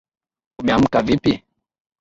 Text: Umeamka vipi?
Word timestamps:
Umeamka 0.59 0.99
vipi? 1.07 1.33